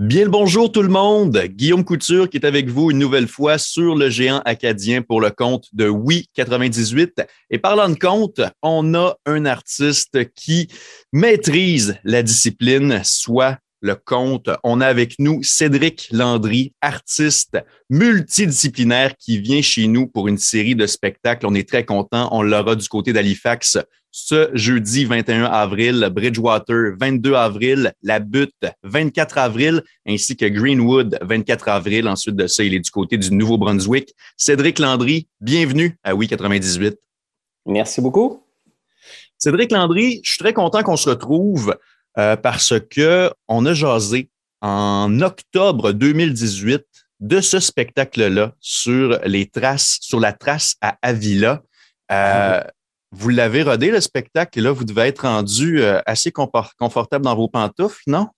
Bien 0.00 0.24
le 0.24 0.30
bonjour 0.30 0.72
tout 0.72 0.80
le 0.80 0.88
monde. 0.88 1.36
Guillaume 1.36 1.84
Couture 1.84 2.30
qui 2.30 2.38
est 2.38 2.46
avec 2.46 2.70
vous 2.70 2.90
une 2.90 2.96
nouvelle 2.96 3.28
fois 3.28 3.58
sur 3.58 3.94
le 3.94 4.08
géant 4.08 4.40
acadien 4.46 5.02
pour 5.02 5.20
le 5.20 5.28
compte 5.28 5.66
de 5.74 5.90
Oui 5.90 6.30
98. 6.32 7.20
Et 7.50 7.58
parlant 7.58 7.90
de 7.90 7.96
compte, 7.96 8.40
on 8.62 8.94
a 8.94 9.18
un 9.26 9.44
artiste 9.44 10.32
qui 10.32 10.68
maîtrise 11.12 11.98
la 12.02 12.22
discipline, 12.22 13.02
soit 13.04 13.58
le 13.80 13.94
compte. 13.94 14.50
On 14.62 14.80
a 14.80 14.86
avec 14.86 15.18
nous 15.18 15.42
Cédric 15.42 16.08
Landry, 16.12 16.72
artiste 16.80 17.58
multidisciplinaire 17.88 19.16
qui 19.16 19.38
vient 19.38 19.62
chez 19.62 19.86
nous 19.86 20.06
pour 20.06 20.28
une 20.28 20.38
série 20.38 20.74
de 20.74 20.86
spectacles. 20.86 21.46
On 21.46 21.54
est 21.54 21.68
très 21.68 21.84
content. 21.84 22.28
On 22.32 22.42
l'aura 22.42 22.76
du 22.76 22.88
côté 22.88 23.12
d'Halifax 23.12 23.78
ce 24.12 24.50
jeudi 24.54 25.04
21 25.04 25.44
avril, 25.44 26.08
Bridgewater 26.12 26.96
22 26.98 27.34
avril, 27.34 27.92
La 28.02 28.18
Butte 28.18 28.66
24 28.82 29.38
avril, 29.38 29.82
ainsi 30.06 30.36
que 30.36 30.46
Greenwood 30.46 31.18
24 31.22 31.68
avril. 31.68 32.08
Ensuite 32.08 32.36
de 32.36 32.46
ça, 32.46 32.64
il 32.64 32.74
est 32.74 32.80
du 32.80 32.90
côté 32.90 33.16
du 33.18 33.32
Nouveau-Brunswick. 33.32 34.14
Cédric 34.36 34.78
Landry, 34.78 35.28
bienvenue 35.40 35.96
à 36.02 36.14
Oui 36.14 36.26
98. 36.26 36.96
Merci 37.66 38.00
beaucoup. 38.00 38.42
Cédric 39.38 39.70
Landry, 39.72 40.20
je 40.24 40.32
suis 40.32 40.38
très 40.38 40.52
content 40.52 40.82
qu'on 40.82 40.96
se 40.96 41.08
retrouve 41.08 41.76
euh, 42.18 42.36
parce 42.36 42.74
que 42.90 43.30
on 43.46 43.66
a 43.66 43.74
jasé 43.74 44.30
en 44.60 45.20
octobre 45.20 45.92
2018 45.92 46.84
de 47.20 47.40
ce 47.40 47.60
spectacle-là 47.60 48.52
sur 48.60 49.20
les 49.24 49.46
traces, 49.46 49.98
sur 50.00 50.18
la 50.18 50.32
trace 50.32 50.74
à 50.80 50.96
Avila. 51.02 51.62
Euh, 52.10 52.60
vous 53.12 53.28
l'avez 53.28 53.62
rodé, 53.62 53.90
le 53.90 54.00
spectacle, 54.00 54.58
et 54.58 54.62
là, 54.62 54.72
vous 54.72 54.84
devez 54.84 55.02
être 55.02 55.20
rendu 55.20 55.82
euh, 55.82 56.00
assez 56.06 56.32
confortable 56.32 57.24
dans 57.24 57.36
vos 57.36 57.48
pantoufles, 57.48 58.02
non? 58.06 58.28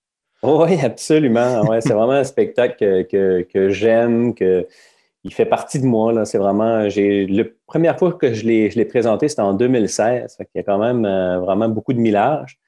Oui, 0.43 0.79
absolument. 0.83 1.63
Ouais, 1.63 1.81
c'est 1.81 1.93
vraiment 1.93 2.13
un 2.13 2.25
spectacle 2.25 3.07
que, 3.07 3.69
j'aime, 3.71 4.35
que 4.35 4.67
il 5.25 5.33
fait 5.33 5.47
partie 5.47 5.79
de 5.79 5.87
moi. 5.87 6.25
C'est 6.25 6.39
vraiment. 6.39 6.89
La 6.89 7.45
première 7.67 7.97
fois 7.97 8.13
que 8.13 8.35
je 8.35 8.45
l'ai 8.45 8.85
présenté, 8.85 9.29
c'était 9.29 9.43
en 9.43 9.55
2016. 9.55 10.37
Il 10.41 10.47
y 10.57 10.59
a 10.59 10.63
quand 10.65 10.79
même 10.79 11.07
vraiment 11.39 11.69
beaucoup 11.69 11.93
de 11.93 12.01
millage. 12.01 12.59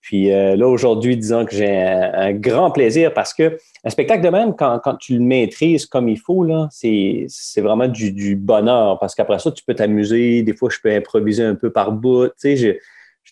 Puis 0.00 0.32
euh, 0.32 0.56
là, 0.56 0.66
aujourd'hui, 0.66 1.16
disons 1.16 1.44
que 1.44 1.54
j'ai 1.54 1.70
un, 1.70 2.32
grand 2.32 2.70
plaisir 2.70 3.12
parce 3.12 3.34
que 3.34 3.58
un 3.84 3.90
spectacle 3.90 4.22
de 4.22 4.30
même, 4.30 4.54
quand, 4.56 4.80
tu 4.98 5.14
le 5.14 5.20
maîtrises 5.20 5.86
comme 5.86 6.08
il 6.08 6.18
faut, 6.18 6.46
c'est, 6.70 7.26
vraiment 7.58 7.88
du, 7.88 8.36
bonheur 8.36 8.98
parce 8.98 9.14
qu'après 9.14 9.38
ça, 9.38 9.50
tu 9.52 9.62
peux 9.64 9.74
t'amuser. 9.74 10.42
Des 10.42 10.54
fois, 10.54 10.70
je 10.70 10.78
peux 10.82 10.90
improviser 10.90 11.44
un 11.44 11.54
peu 11.54 11.70
par 11.70 11.92
bout. 11.92 12.28
Tu 12.40 12.56
sais, 12.56 12.80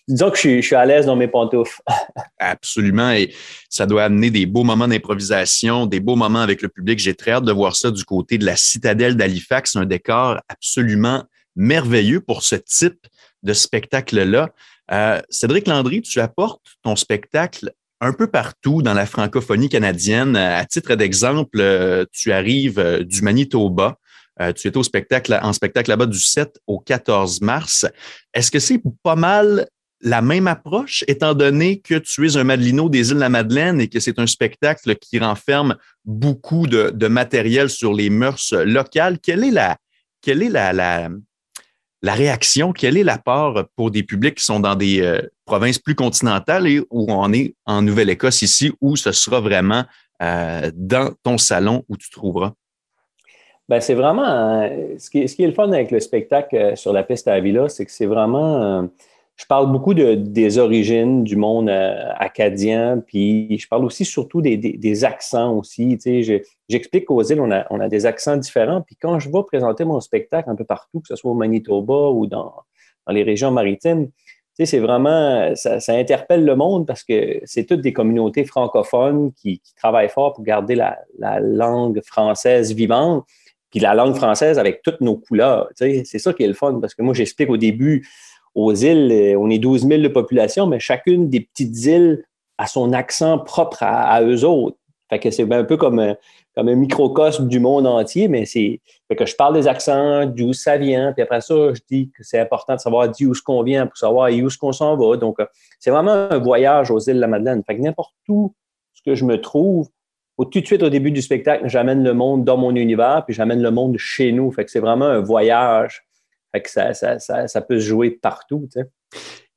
disons 0.07 0.29
que 0.29 0.37
je 0.37 0.61
suis, 0.61 0.75
à 0.75 0.85
l'aise 0.85 1.05
dans 1.05 1.15
mes 1.15 1.27
pantoufles. 1.27 1.81
Absolument. 2.39 3.11
Et 3.11 3.33
ça 3.69 3.85
doit 3.85 4.03
amener 4.03 4.29
des 4.29 4.45
beaux 4.45 4.63
moments 4.63 4.87
d'improvisation, 4.87 5.85
des 5.85 5.99
beaux 5.99 6.15
moments 6.15 6.39
avec 6.39 6.61
le 6.61 6.69
public. 6.69 6.99
J'ai 6.99 7.13
très 7.13 7.31
hâte 7.31 7.45
de 7.45 7.51
voir 7.51 7.75
ça 7.75 7.91
du 7.91 8.03
côté 8.03 8.37
de 8.37 8.45
la 8.45 8.55
citadelle 8.55 9.15
d'Halifax. 9.15 9.75
Un 9.75 9.85
décor 9.85 10.39
absolument 10.49 11.23
merveilleux 11.55 12.21
pour 12.21 12.43
ce 12.43 12.55
type 12.55 13.07
de 13.43 13.53
spectacle-là. 13.53 14.49
Euh, 14.91 15.21
Cédric 15.29 15.67
Landry, 15.67 16.01
tu 16.01 16.19
apportes 16.19 16.65
ton 16.83 16.95
spectacle 16.95 17.71
un 18.01 18.13
peu 18.13 18.27
partout 18.27 18.81
dans 18.81 18.93
la 18.93 19.05
francophonie 19.05 19.69
canadienne. 19.69 20.35
À 20.35 20.65
titre 20.65 20.95
d'exemple, 20.95 21.59
euh, 21.59 22.05
tu 22.11 22.31
arrives 22.31 22.79
euh, 22.79 23.03
du 23.03 23.21
Manitoba. 23.21 23.97
tu 24.55 24.69
étais 24.69 24.77
au 24.77 24.83
spectacle, 24.83 25.37
en 25.41 25.51
spectacle 25.51 25.89
là-bas 25.89 26.05
du 26.05 26.19
7 26.19 26.59
au 26.65 26.79
14 26.79 27.41
mars. 27.41 27.85
Est-ce 28.33 28.51
que 28.51 28.59
c'est 28.59 28.81
pas 29.03 29.17
mal 29.17 29.67
la 30.01 30.21
même 30.21 30.47
approche, 30.47 31.03
étant 31.07 31.33
donné 31.33 31.81
que 31.81 31.95
tu 31.95 32.25
es 32.25 32.37
un 32.37 32.45
Madelino 32.45 32.87
des 32.87 33.09
îles 33.09 33.15
de 33.15 33.19
la 33.19 33.27
Madeleine 33.27 33.81
et 33.81 33.89
que 33.89 33.99
c'est 33.99 34.17
un 34.17 34.27
spectacle 34.27 34.95
qui 34.95 35.19
renferme 35.19 35.75
beaucoup 36.05 36.67
de, 36.67 37.07
matériel 37.07 37.69
sur 37.69 37.93
les 37.93 38.09
mœurs 38.09 38.53
locales? 38.53 39.19
Quelle 39.19 39.43
est 39.43 39.51
la, 39.51 39.77
quelle 40.21 40.41
est 40.41 40.49
la, 40.49 41.09
la 42.01 42.13
réaction, 42.13 42.71
quel 42.71 42.97
est 42.97 43.03
l'apport 43.03 43.65
pour 43.75 43.91
des 43.91 44.03
publics 44.03 44.35
qui 44.35 44.45
sont 44.45 44.59
dans 44.59 44.75
des 44.75 45.01
euh, 45.01 45.21
provinces 45.45 45.79
plus 45.79 45.95
continentales 45.95 46.67
et 46.67 46.79
où 46.89 47.05
on 47.09 47.33
est 47.33 47.55
en 47.65 47.81
Nouvelle-Écosse 47.81 48.41
ici, 48.41 48.71
où 48.81 48.95
ce 48.95 49.11
sera 49.11 49.41
vraiment 49.41 49.83
euh, 50.21 50.71
dans 50.73 51.13
ton 51.23 51.37
salon 51.37 51.83
où 51.89 51.97
tu 51.97 52.09
trouveras? 52.09 52.53
Ben, 53.67 53.81
c'est 53.81 53.93
vraiment 53.93 54.25
euh, 54.27 54.95
ce, 54.97 55.09
qui, 55.09 55.27
ce, 55.27 55.35
qui, 55.35 55.43
est 55.43 55.47
le 55.47 55.53
fun 55.53 55.71
avec 55.71 55.91
le 55.91 55.99
spectacle 55.99 56.75
sur 56.75 56.93
la 56.93 57.03
piste 57.03 57.27
à 57.27 57.39
Villa, 57.39 57.69
c'est 57.69 57.85
que 57.85 57.91
c'est 57.91 58.07
vraiment 58.07 58.89
je 59.39 59.45
parle 59.45 59.71
beaucoup 59.71 59.93
de, 59.93 60.15
des 60.15 60.57
origines 60.57 61.23
du 61.23 61.37
monde 61.37 61.69
euh, 61.69 62.11
acadien, 62.17 63.01
puis 63.07 63.57
je 63.57 63.69
parle 63.69 63.85
aussi 63.85 64.03
surtout 64.03 64.41
des, 64.41 65.05
accents 65.05 65.55
aussi. 65.55 65.97
J'explique 66.67 67.05
qu'aux 67.05 67.23
îles, 67.23 67.39
on 67.39 67.49
a, 67.49 67.65
on 67.69 67.79
a, 67.79 67.87
des 67.87 68.05
accents 68.05 68.35
différents. 68.35 68.81
Puis 68.81 68.97
quand 68.97 69.17
je 69.17 69.29
vais 69.29 69.43
présenter 69.47 69.85
mon 69.85 70.01
spectacle 70.01 70.49
un 70.49 70.55
peu 70.55 70.65
partout, 70.65 70.99
que 70.99 71.07
ce 71.07 71.15
soit 71.15 71.31
au 71.31 71.35
Manitoba 71.35 72.09
ou 72.09 72.27
dans, 72.27 72.53
dans 73.07 73.13
les 73.13 73.23
régions 73.23 73.49
maritimes, 73.49 74.09
c'est 74.65 74.79
vraiment, 74.79 75.55
ça, 75.55 75.79
interpelle 75.93 76.43
le 76.43 76.57
monde 76.57 76.85
parce 76.85 77.05
que 77.05 77.39
c'est 77.45 77.63
toutes 77.63 77.79
des 77.79 77.93
communautés 77.93 78.43
francophones 78.43 79.31
qui, 79.31 79.61
travaillent 79.77 80.09
fort 80.09 80.33
pour 80.33 80.43
garder 80.43 80.75
la, 80.75 80.99
la, 81.17 81.39
langue 81.39 82.01
française 82.03 82.73
vivante, 82.73 83.23
puis 83.71 83.79
la 83.79 83.93
langue 83.93 84.15
française 84.15 84.59
avec 84.59 84.81
toutes 84.81 84.99
nos 84.99 85.15
couleurs. 85.15 85.69
C'est 85.77 86.03
ça 86.03 86.33
qui 86.33 86.43
est 86.43 86.47
le 86.47 86.53
fun 86.53 86.79
parce 86.81 86.93
que 86.93 87.03
moi, 87.03 87.13
j'explique 87.13 87.49
au 87.49 87.55
début, 87.55 88.05
aux 88.65 88.73
îles, 88.73 89.11
euh, 89.11 89.39
on 89.39 89.49
est 89.49 89.59
12 89.59 89.87
000 89.87 90.01
de 90.01 90.07
population, 90.07 90.67
mais 90.67 90.79
chacune 90.79 91.29
des 91.29 91.41
petites 91.41 91.85
îles 91.85 92.23
a 92.57 92.67
son 92.67 92.93
accent 92.93 93.39
propre 93.39 93.83
à, 93.83 94.21
eux 94.21 94.43
autres. 94.43 94.77
Fait 95.09 95.19
que 95.19 95.31
c'est 95.31 95.51
un 95.51 95.63
peu 95.63 95.77
comme, 95.77 95.99
un, 95.99 96.15
comme 96.55 96.67
un 96.67 96.75
microcosme 96.75 97.47
du 97.47 97.59
monde 97.59 97.87
entier, 97.87 98.27
mais 98.27 98.45
c'est 98.45 98.79
que 99.17 99.25
je 99.25 99.35
parle 99.35 99.55
des 99.55 99.67
accents, 99.67 100.25
d'où 100.25 100.53
ça 100.53 100.77
vient, 100.77 101.13
puis 101.13 101.23
après 101.23 101.41
ça, 101.41 101.73
je 101.73 101.81
dis 101.89 102.11
que 102.15 102.23
c'est 102.23 102.39
important 102.39 102.75
de 102.75 102.79
savoir 102.79 103.09
d'où 103.09 103.33
ce 103.33 103.41
qu'on 103.41 103.63
vient 103.63 103.87
pour 103.87 103.97
savoir 103.97 104.29
où 104.31 104.49
ce 104.49 104.57
qu'on 104.57 104.71
s'en 104.71 104.95
va. 104.95 105.17
Donc, 105.17 105.39
euh, 105.39 105.45
c'est 105.79 105.89
vraiment 105.89 106.11
un 106.11 106.37
voyage 106.37 106.91
aux 106.91 106.99
îles 106.99 107.15
de 107.15 107.21
la 107.21 107.27
Madeleine. 107.27 107.63
Fait 107.65 107.75
que 107.75 107.81
n'importe 107.81 108.13
où 108.27 108.53
que 109.05 109.15
je 109.15 109.25
me 109.25 109.39
trouve, 109.39 109.89
tout 110.37 110.61
de 110.61 110.65
suite 110.65 110.83
au 110.83 110.89
début 110.89 111.11
du 111.11 111.21
spectacle, 111.21 111.67
j'amène 111.67 112.03
le 112.03 112.13
monde 112.13 112.45
dans 112.45 112.57
mon 112.57 112.75
univers, 112.75 113.23
puis 113.25 113.33
j'amène 113.33 113.61
le 113.61 113.71
monde 113.71 113.97
chez 113.97 114.31
nous. 114.31 114.51
Fait 114.51 114.65
que 114.65 114.71
c'est 114.71 114.79
vraiment 114.79 115.05
un 115.05 115.19
voyage 115.19 116.03
fait 116.51 116.61
que 116.61 116.69
ça, 116.69 116.93
ça, 116.93 117.19
ça, 117.19 117.61
peut 117.61 117.79
se 117.79 117.85
jouer 117.85 118.11
partout. 118.11 118.67
Tu 118.71 118.79
sais. 118.79 118.87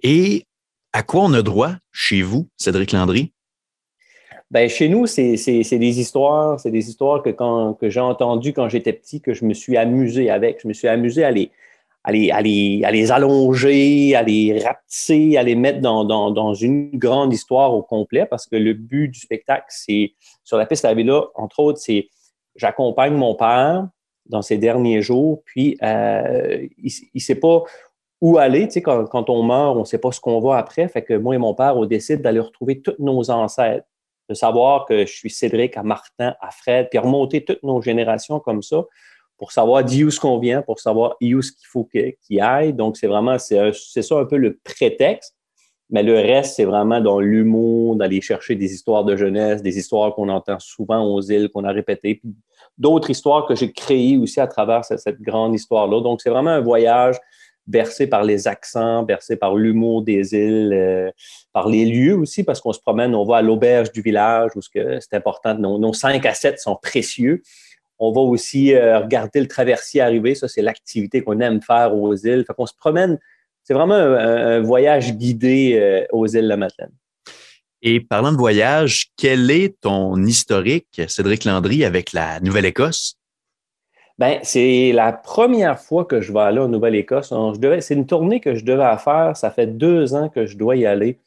Et 0.02 0.44
à 0.92 1.02
quoi 1.02 1.22
on 1.22 1.32
a 1.32 1.42
droit 1.42 1.72
chez 1.90 2.22
vous, 2.22 2.48
Cédric 2.56 2.92
Landry? 2.92 3.32
Ben, 4.50 4.68
chez 4.68 4.90
nous, 4.90 5.06
c'est 5.06 5.32
des 5.34 6.00
histoires, 6.00 6.60
c'est 6.60 6.70
des 6.70 6.88
histoires 6.90 7.22
que, 7.22 7.30
quand, 7.30 7.72
que 7.74 7.88
j'ai 7.88 8.00
entendues 8.00 8.52
quand 8.52 8.68
j'étais 8.68 8.92
petit, 8.92 9.22
que 9.22 9.32
je 9.32 9.46
me 9.46 9.54
suis 9.54 9.78
amusé 9.78 10.28
avec. 10.28 10.60
Je 10.62 10.68
me 10.68 10.74
suis 10.74 10.88
amusé 10.88 11.24
à 11.24 11.30
les, 11.30 11.50
à 12.04 12.12
les, 12.12 12.30
à 12.30 12.42
les, 12.42 12.82
à 12.84 12.90
les 12.90 13.10
allonger, 13.10 14.14
à 14.14 14.22
les 14.22 14.62
rapetisser, 14.62 15.38
à 15.38 15.42
les 15.42 15.54
mettre 15.54 15.80
dans, 15.80 16.04
dans, 16.04 16.30
dans, 16.30 16.52
une 16.52 16.90
grande 16.98 17.32
histoire 17.32 17.72
au 17.72 17.82
complet, 17.82 18.26
parce 18.26 18.46
que 18.46 18.56
le 18.56 18.74
but 18.74 19.08
du 19.08 19.18
spectacle, 19.18 19.64
c'est, 19.68 20.12
sur 20.44 20.58
la 20.58 20.66
piste 20.66 20.84
à 20.84 20.92
vélo, 20.92 21.30
entre 21.34 21.60
autres, 21.60 21.78
c'est 21.78 22.08
j'accompagne 22.54 23.14
mon 23.14 23.34
père 23.34 23.88
dans 24.26 24.42
ces 24.42 24.58
derniers 24.58 25.02
jours. 25.02 25.42
Puis, 25.44 25.76
euh, 25.82 26.66
il 26.78 26.92
ne 27.14 27.20
sait 27.20 27.34
pas 27.34 27.62
où 28.20 28.38
aller. 28.38 28.68
Tu 28.68 28.74
sais, 28.74 28.82
quand, 28.82 29.30
on 29.30 29.42
meurt, 29.42 29.76
on 29.76 29.80
ne 29.80 29.84
sait 29.84 29.98
pas 29.98 30.12
ce 30.12 30.20
qu'on 30.20 30.40
va 30.40 30.56
après. 30.58 30.88
Fait 30.88 31.02
que 31.02 31.14
moi 31.14 31.34
et 31.34 31.38
mon 31.38 31.54
père, 31.54 31.76
on 31.76 31.84
décide 31.84 32.22
d'aller 32.22 32.40
retrouver 32.40 32.80
tous 32.80 32.94
nos 32.98 33.30
ancêtres, 33.30 33.86
de 34.28 34.34
savoir 34.34 34.86
que 34.86 35.04
je 35.04 35.12
suis 35.12 35.30
Cédric 35.30 35.76
à 35.76 35.82
Martin, 35.82 36.34
à 36.40 36.50
Fred, 36.50 36.88
puis 36.90 36.98
remonter 36.98 37.44
toutes 37.44 37.62
nos 37.62 37.82
générations 37.82 38.40
comme 38.40 38.62
ça 38.62 38.84
pour 39.38 39.50
savoir 39.50 39.84
d'où 39.84 40.08
ce 40.08 40.20
qu'on 40.20 40.38
vient, 40.38 40.62
pour 40.62 40.78
savoir 40.78 41.16
où 41.20 41.42
ce 41.42 41.50
qu'il 41.50 41.66
faut 41.66 41.84
qu'il 41.84 42.40
aille. 42.40 42.72
Donc, 42.72 42.96
c'est 42.96 43.08
vraiment, 43.08 43.38
c'est 43.40 43.72
ça 44.02 44.16
un 44.16 44.24
peu 44.24 44.36
le 44.36 44.60
prétexte. 44.62 45.34
Mais 45.90 46.04
le 46.04 46.14
reste, 46.14 46.54
c'est 46.54 46.64
vraiment 46.64 47.00
dans 47.00 47.18
l'humour, 47.18 47.96
d'aller 47.96 48.20
chercher 48.20 48.54
des 48.54 48.72
histoires 48.72 49.04
de 49.04 49.16
jeunesse, 49.16 49.60
des 49.60 49.78
histoires 49.78 50.14
qu'on 50.14 50.28
entend 50.28 50.58
souvent 50.60 51.04
aux 51.04 51.20
îles, 51.20 51.50
qu'on 51.50 51.64
a 51.64 51.72
répétées, 51.72 52.22
d'autres 52.78 53.10
histoires 53.10 53.46
que 53.46 53.54
j'ai 53.54 53.72
créées 53.72 54.16
aussi 54.16 54.40
à 54.40 54.46
travers 54.46 54.84
cette, 54.84 55.20
grande 55.20 55.54
histoire-là. 55.54 56.00
Donc, 56.00 56.20
c'est 56.20 56.30
vraiment 56.30 56.50
un 56.50 56.60
voyage 56.60 57.16
bercé 57.66 58.08
par 58.08 58.24
les 58.24 58.48
accents, 58.48 59.04
bercé 59.04 59.36
par 59.36 59.54
l'humour 59.54 60.02
des 60.02 60.34
îles, 60.34 60.72
euh, 60.72 61.10
par 61.52 61.68
les 61.68 61.84
lieux 61.84 62.16
aussi, 62.16 62.42
parce 62.42 62.60
qu'on 62.60 62.72
se 62.72 62.80
promène, 62.80 63.14
on 63.14 63.24
va 63.24 63.36
à 63.36 63.42
l'auberge 63.42 63.92
du 63.92 64.02
village, 64.02 64.50
où 64.56 64.60
c'est 64.62 65.14
important, 65.14 65.54
nos, 65.54 65.92
5 65.92 66.24
à 66.26 66.34
7 66.34 66.58
sont 66.58 66.76
précieux. 66.76 67.42
On 67.98 68.10
va 68.10 68.20
aussi 68.20 68.74
euh, 68.74 68.98
regarder 68.98 69.40
le 69.40 69.46
traversier 69.46 70.00
arriver, 70.00 70.34
ça 70.34 70.48
c'est 70.48 70.62
l'activité 70.62 71.22
qu'on 71.22 71.38
aime 71.38 71.62
faire 71.62 71.94
aux 71.94 72.16
îles. 72.16 72.44
Fait 72.44 72.54
qu'on 72.54 72.66
se 72.66 72.74
promène, 72.74 73.18
c'est 73.62 73.74
vraiment 73.74 73.94
un, 73.94 74.60
voyage 74.60 75.14
guidé 75.14 75.78
euh, 75.78 76.04
aux 76.10 76.26
îles 76.26 76.42
de 76.42 76.48
la 76.48 76.56
Madeleine. 76.56 76.90
Et 77.82 78.00
parlant 78.00 78.30
de 78.30 78.36
voyage, 78.36 79.08
quel 79.16 79.50
est 79.50 79.80
ton 79.80 80.16
historique, 80.24 81.02
Cédric 81.08 81.44
Landry, 81.44 81.84
avec 81.84 82.12
la 82.12 82.38
Nouvelle-Écosse? 82.40 83.16
Ben, 84.18 84.38
c'est 84.42 84.92
la 84.92 85.12
première 85.12 85.80
fois 85.80 86.04
que 86.04 86.20
je 86.20 86.32
vais 86.32 86.40
aller 86.40 86.60
en 86.60 86.68
Nouvelle-Écosse. 86.68 87.34
C'est 87.80 87.94
une 87.94 88.06
tournée 88.06 88.38
que 88.38 88.54
je 88.54 88.64
devais 88.64 88.96
faire. 88.98 89.36
Ça 89.36 89.50
fait 89.50 89.66
deux 89.66 90.14
ans 90.14 90.28
que 90.28 90.46
je 90.46 90.56
dois 90.56 90.76
y 90.76 90.86
aller. 90.86 91.18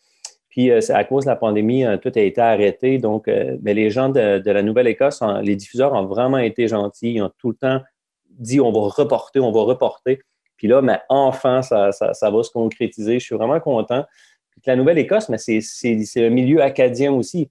Puis 0.48 0.72
euh, 0.72 0.80
à 0.90 1.04
cause 1.04 1.26
de 1.26 1.30
la 1.30 1.36
pandémie, 1.36 1.84
tout 2.02 2.12
a 2.16 2.22
été 2.22 2.40
arrêté. 2.40 3.00
Donc, 3.00 3.30
mais 3.62 3.74
les 3.74 3.90
gens 3.90 4.08
de, 4.08 4.50
la 4.50 4.64
Nouvelle-Écosse, 4.64 5.22
les 5.42 5.58
diffuseurs 5.58 5.92
ont 5.92 6.06
vraiment 6.06 6.38
été 6.38 6.70
gentils. 6.70 7.16
Ils 7.16 7.22
ont 7.22 7.32
tout 7.38 7.50
le 7.50 7.56
temps 7.56 7.82
dit 8.30 8.62
on 8.62 8.72
va 8.72 8.80
reporter, 8.80 9.42
on 9.42 9.52
va 9.52 9.62
reporter. 9.62 10.22
Puis 10.56 10.68
là, 10.68 10.82
mais 10.82 11.00
enfin, 11.10 11.62
ça, 11.62 11.90
va 11.90 12.44
se 12.44 12.50
concrétiser. 12.52 13.20
Je 13.20 13.26
suis 13.26 13.36
vraiment 13.36 13.60
content. 13.60 14.06
La 14.68 14.76
Nouvelle-Écosse, 14.76 15.30
mais 15.30 15.38
c'est 15.38 16.26
un 16.26 16.30
milieu 16.30 16.62
acadien 16.62 17.14
aussi. 17.14 17.50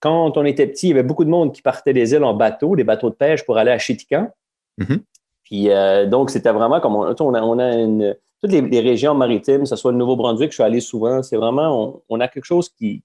Quand 0.00 0.36
on 0.36 0.44
était 0.44 0.66
petit, 0.66 0.88
il 0.88 0.90
y 0.90 0.92
avait 0.92 1.02
beaucoup 1.02 1.24
de 1.24 1.30
monde 1.30 1.52
qui 1.52 1.62
partait 1.62 1.92
des 1.92 2.12
îles 2.12 2.24
en 2.24 2.34
bateau, 2.34 2.74
des 2.74 2.84
bateaux 2.84 3.10
de 3.10 3.14
pêche 3.14 3.44
pour 3.44 3.58
aller 3.58 3.70
à 3.70 3.78
Chitican. 3.78 4.30
Mm-hmm. 4.78 5.00
Puis 5.44 5.70
euh, 5.70 6.06
donc, 6.06 6.30
c'était 6.30 6.52
vraiment 6.52 6.80
comme 6.80 6.96
on, 6.96 7.58
a, 7.58 7.74
une, 7.74 8.16
toutes 8.40 8.52
les, 8.52 8.80
régions 8.80 9.14
maritimes, 9.14 9.60
que 9.60 9.68
ce 9.68 9.76
soit 9.76 9.92
le 9.92 9.98
Nouveau-Brunswick, 9.98 10.50
je 10.50 10.54
suis 10.54 10.62
allé 10.62 10.80
souvent, 10.80 11.22
c'est 11.22 11.36
vraiment, 11.36 12.02
on, 12.08 12.20
a 12.20 12.28
quelque 12.28 12.44
chose 12.44 12.70
qui, 12.70 13.02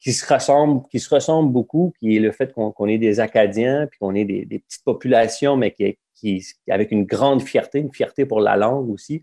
qui 0.00 0.12
se 0.12 0.32
ressemble, 0.32 0.82
qui 0.90 0.98
se 0.98 1.14
ressemble 1.14 1.52
beaucoup, 1.52 1.92
qui 1.98 2.16
est 2.16 2.20
le 2.20 2.32
fait 2.32 2.52
qu'on 2.52 2.86
est 2.86 2.98
des 2.98 3.20
Acadiens, 3.20 3.86
puis 3.86 3.98
qu'on 3.98 4.14
est 4.14 4.24
des, 4.24 4.58
petites 4.58 4.84
populations, 4.84 5.56
mais 5.56 5.70
qui, 5.70 5.98
qui, 6.14 6.44
avec 6.68 6.90
une 6.90 7.04
grande 7.04 7.42
fierté, 7.42 7.78
une 7.78 7.92
fierté 7.92 8.26
pour 8.26 8.40
la 8.40 8.56
langue 8.56 8.90
aussi. 8.90 9.22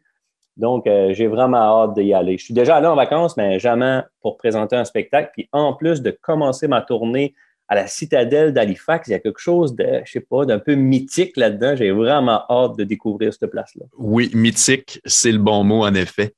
Donc, 0.57 0.85
euh, 0.85 1.13
j'ai 1.13 1.27
vraiment 1.27 1.57
hâte 1.57 1.95
d'y 1.95 2.13
aller. 2.13 2.37
Je 2.37 2.45
suis 2.45 2.53
déjà 2.53 2.75
allé 2.75 2.87
en 2.87 2.95
vacances, 2.95 3.37
mais 3.37 3.59
jamais 3.59 4.01
pour 4.21 4.37
présenter 4.37 4.75
un 4.75 4.85
spectacle. 4.85 5.31
Puis 5.33 5.49
en 5.51 5.73
plus 5.73 6.01
de 6.01 6.11
commencer 6.11 6.67
ma 6.67 6.81
tournée 6.81 7.33
à 7.67 7.75
la 7.75 7.87
citadelle 7.87 8.53
d'Halifax, 8.53 9.07
il 9.07 9.11
y 9.11 9.13
a 9.15 9.19
quelque 9.19 9.39
chose 9.39 9.75
de, 9.75 10.01
je 10.05 10.11
sais 10.11 10.19
pas, 10.19 10.45
d'un 10.45 10.59
peu 10.59 10.75
mythique 10.75 11.37
là-dedans. 11.37 11.75
J'ai 11.75 11.91
vraiment 11.91 12.43
hâte 12.49 12.77
de 12.77 12.83
découvrir 12.83 13.33
cette 13.33 13.49
place-là. 13.49 13.85
Oui, 13.97 14.29
mythique, 14.33 15.01
c'est 15.05 15.31
le 15.31 15.39
bon 15.39 15.63
mot, 15.63 15.83
en 15.83 15.93
effet. 15.95 16.35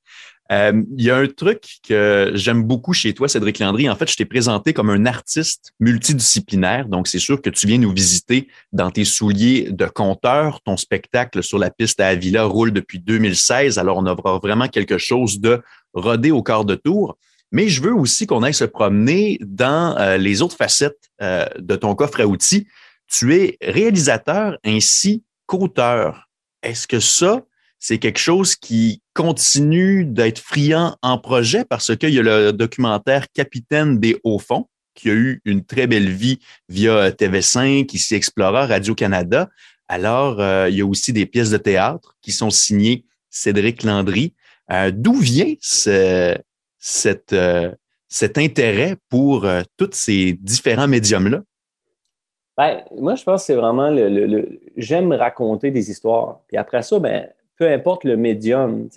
Euh, 0.52 0.84
il 0.96 1.04
y 1.04 1.10
a 1.10 1.18
un 1.18 1.28
truc 1.28 1.80
que 1.88 2.32
j'aime 2.36 2.64
beaucoup 2.64 2.94
chez 2.94 3.14
toi, 3.14 3.28
Cédric 3.28 3.60
Landry. 3.60 3.90
En 3.90 3.96
fait, 3.96 4.10
je 4.10 4.16
t'ai 4.16 4.26
présenté 4.26 4.74
comme 4.74 4.90
un 4.90 5.06
artiste 5.06 5.72
multidisciplinaire. 5.80 6.88
Donc, 6.88 7.08
c'est 7.08 7.20
sûr 7.20 7.42
que 7.42 7.50
tu 7.50 7.66
viens 7.66 7.80
nous 7.80 7.92
visiter 7.92 8.48
dans 8.72 8.92
tes 8.92 9.06
souliers 9.06 9.70
de 9.72 9.86
conteur. 9.86 10.62
Ton 10.62 10.78
spectacle 10.78 11.42
sur 11.42 11.58
la 11.58 11.72
piste 11.72 12.00
à 12.00 12.08
Avila 12.08 12.46
roule 12.46 12.72
depuis 12.72 13.00
2016. 13.00 13.80
Alors, 13.80 13.98
on 13.98 14.06
aura 14.06 14.38
vraiment 14.38 14.68
quelque 14.68 14.98
chose 14.98 15.40
de 15.40 15.62
rodé 15.94 16.32
au 16.32 16.44
quart 16.44 16.66
de 16.66 16.76
tour. 16.76 17.18
Mais 17.52 17.68
je 17.68 17.82
veux 17.82 17.94
aussi 17.94 18.28
qu'on 18.28 18.44
aille 18.44 18.54
se 18.54 18.66
promener 18.66 19.40
dans 19.42 19.98
euh, 19.98 20.18
les 20.18 20.42
autres 20.42 20.58
facettes 20.58 21.10
euh, 21.22 21.46
de 21.58 21.76
ton 21.76 21.96
coffre 21.96 22.20
à 22.22 22.28
outils. 22.28 22.68
Tu 23.08 23.36
es 23.36 23.58
réalisateur 23.62 24.58
ainsi 24.66 25.24
qu'auteur. 25.46 26.28
Est-ce 26.64 26.88
que 26.88 27.00
ça, 27.00 27.42
c'est 27.80 27.98
quelque 27.98 28.20
chose 28.20 28.56
qui 28.56 29.02
continue 29.14 30.06
d'être 30.06 30.40
friand 30.40 30.98
en 31.02 31.18
projet 31.18 31.66
parce 31.66 31.96
qu'il 31.96 32.14
y 32.14 32.20
a 32.20 32.24
le 32.24 32.52
documentaire 32.52 33.32
Capitaine 33.32 34.00
des 34.00 34.20
Hauts-Fonds 34.24 34.68
qui 34.96 35.10
a 35.10 35.14
eu 35.14 35.42
une 35.46 35.64
très 35.64 35.86
belle 35.86 36.10
vie 36.10 36.40
via 36.70 37.12
TV5, 37.12 37.94
ici 37.94 38.16
Explorer, 38.16 38.66
Radio-Canada. 38.66 39.50
Alors, 39.88 40.40
euh, 40.40 40.70
il 40.70 40.78
y 40.78 40.82
a 40.82 40.86
aussi 40.86 41.14
des 41.14 41.26
pièces 41.26 41.52
de 41.52 41.58
théâtre 41.58 42.16
qui 42.22 42.32
sont 42.32 42.50
signées 42.50 43.06
Cédric 43.30 43.84
Landry. 43.84 44.34
Euh, 44.72 44.92
d'où 44.92 45.14
vient 45.14 45.54
ce, 45.62 46.36
cette, 46.80 47.34
euh, 47.34 47.72
cet 48.08 48.38
intérêt 48.38 48.96
pour 49.10 49.46
tous 49.78 49.92
ces 49.92 50.34
différents 50.34 50.88
médiums-là? 50.88 51.42
Ben, 52.58 52.84
moi, 52.98 53.16
je 53.16 53.24
pense 53.24 53.42
que 53.42 53.48
c'est 53.48 53.56
vraiment 53.56 53.90
le, 53.90 54.08
le 54.08 54.60
j'aime 54.78 55.12
raconter 55.12 55.72
des 55.72 55.92
histoires. 55.92 56.40
Puis 56.48 56.56
après 56.56 56.82
ça, 56.82 57.00
ben, 57.00 57.28
peu 57.58 57.70
importe 57.70 58.04
le 58.04 58.18
médium. 58.18 58.90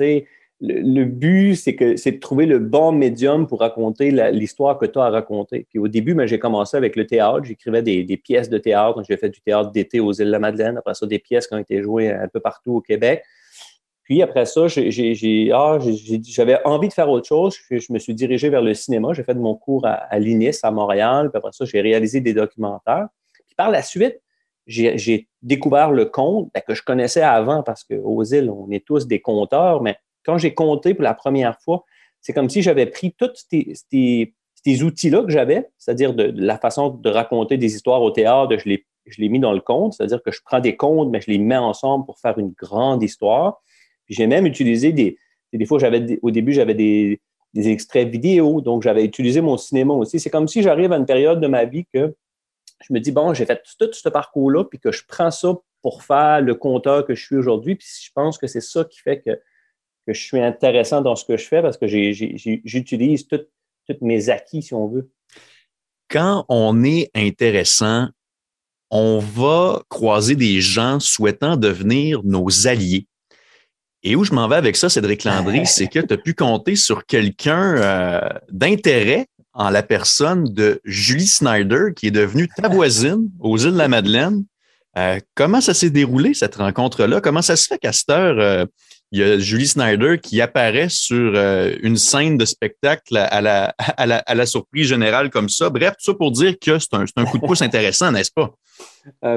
Le, 0.60 0.80
le, 0.80 1.04
but, 1.04 1.54
c'est 1.54 1.76
que 1.76 1.96
c'est 1.96 2.12
de 2.12 2.18
trouver 2.18 2.44
le 2.44 2.58
bon 2.58 2.90
médium 2.90 3.46
pour 3.46 3.60
raconter 3.60 4.10
l'histoire 4.32 4.76
que 4.76 4.86
tu 4.86 4.98
as 4.98 5.04
à 5.04 5.10
raconter. 5.10 5.66
Puis 5.70 5.78
au 5.78 5.86
début, 5.86 6.14
ben, 6.14 6.26
j'ai 6.26 6.40
commencé 6.40 6.76
avec 6.76 6.96
le 6.96 7.06
théâtre. 7.06 7.44
J'écrivais 7.44 7.82
des, 7.82 8.16
pièces 8.16 8.50
de 8.50 8.58
théâtre. 8.58 9.02
J'ai 9.08 9.16
fait 9.16 9.30
du 9.30 9.40
théâtre 9.40 9.70
d'été 9.70 10.00
aux 10.00 10.12
îles 10.12 10.26
de 10.26 10.32
la 10.32 10.40
Madeleine. 10.40 10.76
Après 10.76 10.94
ça, 10.94 11.06
des 11.06 11.20
pièces 11.20 11.46
qui 11.46 11.54
ont 11.54 11.58
été 11.58 11.82
jouées 11.82 12.10
un 12.10 12.26
peu 12.26 12.40
partout 12.40 12.76
au 12.76 12.80
Québec. 12.80 13.22
Puis 14.02 14.22
après 14.22 14.46
ça, 14.46 14.62
ah, 14.64 15.78
j'avais 15.78 16.58
envie 16.64 16.88
de 16.88 16.92
faire 16.92 17.10
autre 17.10 17.28
chose. 17.28 17.56
Je, 17.70 17.92
me 17.92 17.98
suis 17.98 18.14
dirigé 18.14 18.48
vers 18.48 18.62
le 18.62 18.74
cinéma. 18.74 19.12
J'ai 19.12 19.22
fait 19.22 19.34
mon 19.34 19.54
cours 19.54 19.86
à, 19.86 19.92
à 19.92 20.18
l'INIS 20.18 20.58
à 20.62 20.70
Montréal. 20.70 21.30
Puis 21.30 21.38
après 21.38 21.52
ça, 21.52 21.66
j'ai 21.66 21.80
réalisé 21.80 22.20
des 22.20 22.32
documentaires. 22.32 23.08
Puis 23.46 23.54
par 23.54 23.70
la 23.70 23.82
suite, 23.82 24.20
j'ai 24.68 25.28
découvert 25.42 25.90
le 25.90 26.04
compte 26.04 26.50
ben, 26.54 26.62
que 26.66 26.74
je 26.74 26.82
connaissais 26.82 27.22
avant 27.22 27.62
parce 27.62 27.84
qu'aux 27.84 28.24
îles, 28.24 28.50
on 28.50 28.70
est 28.70 28.84
tous 28.84 29.06
des 29.06 29.20
compteurs, 29.20 29.82
mais 29.82 29.96
quand 30.24 30.38
j'ai 30.38 30.54
compté 30.54 30.94
pour 30.94 31.04
la 31.04 31.14
première 31.14 31.58
fois, 31.60 31.84
c'est 32.20 32.32
comme 32.32 32.50
si 32.50 32.62
j'avais 32.62 32.86
pris 32.86 33.14
tous 33.16 33.46
ces, 33.50 34.82
outils-là 34.82 35.22
que 35.22 35.30
j'avais, 35.30 35.66
c'est-à-dire 35.78 36.12
de, 36.12 36.32
la 36.36 36.58
façon 36.58 36.90
de 36.90 37.08
raconter 37.08 37.56
des 37.56 37.74
histoires 37.74 38.02
au 38.02 38.10
théâtre, 38.10 38.58
je 38.58 38.68
les, 38.68 38.84
je 39.06 39.22
mis 39.22 39.40
dans 39.40 39.52
le 39.52 39.60
compte, 39.60 39.94
c'est-à-dire 39.94 40.22
que 40.22 40.30
je 40.30 40.40
prends 40.44 40.60
des 40.60 40.76
comptes, 40.76 41.08
mais 41.10 41.22
je 41.22 41.30
les 41.30 41.38
mets 41.38 41.56
ensemble 41.56 42.04
pour 42.04 42.18
faire 42.18 42.38
une 42.38 42.50
grande 42.50 43.02
histoire. 43.02 43.62
J'ai 44.08 44.26
même 44.26 44.44
utilisé 44.44 44.92
des, 44.92 45.16
des 45.52 45.64
fois, 45.64 45.78
j'avais 45.78 46.18
au 46.20 46.30
début, 46.30 46.52
j'avais 46.52 46.74
des, 46.74 47.22
des 47.54 47.68
extraits 47.70 48.08
vidéo, 48.08 48.60
donc 48.60 48.82
j'avais 48.82 49.04
utilisé 49.04 49.40
mon 49.40 49.56
cinéma 49.56 49.94
aussi. 49.94 50.20
C'est 50.20 50.30
comme 50.30 50.48
si 50.48 50.62
j'arrive 50.62 50.92
à 50.92 50.96
une 50.96 51.06
période 51.06 51.40
de 51.40 51.46
ma 51.46 51.64
vie 51.64 51.86
que 51.94 52.14
je 52.80 52.92
me 52.92 53.00
dis, 53.00 53.12
bon, 53.12 53.34
j'ai 53.34 53.46
fait 53.46 53.62
tout 53.78 53.92
ce 53.92 54.08
parcours-là, 54.08 54.64
puis 54.64 54.78
que 54.78 54.92
je 54.92 55.02
prends 55.06 55.30
ça 55.30 55.54
pour 55.82 56.02
faire 56.02 56.40
le 56.40 56.54
compteur 56.54 57.04
que 57.06 57.14
je 57.14 57.24
suis 57.24 57.36
aujourd'hui. 57.36 57.76
Puis 57.76 57.88
je 58.04 58.10
pense 58.14 58.38
que 58.38 58.46
c'est 58.46 58.60
ça 58.60 58.84
qui 58.84 59.00
fait 59.00 59.20
que, 59.20 59.40
je 60.06 60.18
suis 60.18 60.40
intéressant 60.40 61.02
dans 61.02 61.16
ce 61.16 61.26
que 61.26 61.36
je 61.36 61.46
fais 61.46 61.60
parce 61.60 61.76
que 61.76 61.86
j'utilise 61.86 63.28
tous 63.28 63.44
mes 64.00 64.30
acquis, 64.30 64.62
si 64.62 64.72
on 64.72 64.88
veut. 64.88 65.10
Quand 66.08 66.46
on 66.48 66.82
est 66.82 67.10
intéressant, 67.14 68.08
on 68.90 69.18
va 69.18 69.82
croiser 69.90 70.34
des 70.34 70.62
gens 70.62 70.98
souhaitant 70.98 71.58
devenir 71.58 72.22
nos 72.24 72.66
alliés. 72.66 73.06
Et 74.02 74.16
où 74.16 74.24
je 74.24 74.32
m'en 74.32 74.48
vais 74.48 74.56
avec 74.56 74.76
ça, 74.76 74.88
Cédric 74.88 75.24
Landry, 75.24 75.62
c'est 75.66 75.88
que 75.88 75.98
tu 75.98 76.14
as 76.14 76.16
pu 76.16 76.32
compter 76.32 76.74
sur 76.74 77.04
quelqu'un 77.04 77.76
euh, 77.76 78.28
d'intérêt 78.50 79.26
en 79.58 79.70
la 79.70 79.82
personne 79.82 80.44
de 80.44 80.80
Julie 80.84 81.26
Snyder, 81.26 81.92
qui 81.94 82.06
est 82.06 82.12
devenue 82.12 82.48
ta 82.48 82.68
voisine 82.68 83.28
aux 83.40 83.58
îles 83.58 83.72
de 83.72 83.78
la 83.78 83.88
Madeleine. 83.88 84.44
Euh, 84.96 85.18
comment 85.34 85.60
ça 85.60 85.74
s'est 85.74 85.90
déroulé, 85.90 86.32
cette 86.32 86.54
rencontre-là? 86.54 87.20
Comment 87.20 87.42
ça 87.42 87.56
se 87.56 87.66
fait 87.66 87.78
qu'à 87.78 87.92
cette 87.92 88.08
heure, 88.08 88.38
euh, 88.38 88.64
il 89.10 89.18
y 89.18 89.22
a 89.22 89.36
Julie 89.38 89.66
Snyder 89.66 90.18
qui 90.22 90.40
apparaît 90.40 90.88
sur 90.88 91.32
euh, 91.34 91.74
une 91.82 91.96
scène 91.96 92.38
de 92.38 92.44
spectacle 92.44 93.16
à 93.16 93.40
la, 93.40 93.74
à, 93.78 94.06
la, 94.06 94.18
à 94.18 94.34
la, 94.36 94.46
surprise 94.46 94.86
générale 94.86 95.28
comme 95.28 95.48
ça? 95.48 95.70
Bref, 95.70 95.94
tout 95.98 96.12
ça 96.12 96.14
pour 96.14 96.30
dire 96.30 96.54
que 96.60 96.78
c'est 96.78 96.94
un, 96.94 97.04
un, 97.16 97.24
coup 97.24 97.38
de 97.38 97.46
pouce 97.46 97.62
intéressant, 97.62 98.12
n'est-ce 98.12 98.32
pas? 98.32 98.54